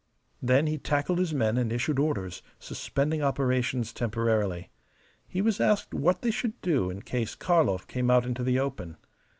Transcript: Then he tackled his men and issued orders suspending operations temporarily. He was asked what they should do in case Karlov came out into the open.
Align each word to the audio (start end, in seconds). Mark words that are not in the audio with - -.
Then 0.41 0.65
he 0.65 0.79
tackled 0.79 1.19
his 1.19 1.31
men 1.31 1.57
and 1.59 1.71
issued 1.71 1.99
orders 1.99 2.41
suspending 2.57 3.21
operations 3.21 3.93
temporarily. 3.93 4.71
He 5.27 5.43
was 5.43 5.59
asked 5.61 5.93
what 5.93 6.23
they 6.23 6.31
should 6.31 6.59
do 6.61 6.89
in 6.89 7.03
case 7.03 7.35
Karlov 7.35 7.85
came 7.85 8.09
out 8.09 8.25
into 8.25 8.41
the 8.43 8.57
open. 8.57 8.97